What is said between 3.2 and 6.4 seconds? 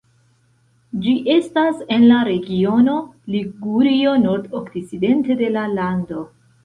Ligurio nordokcidente de la lando.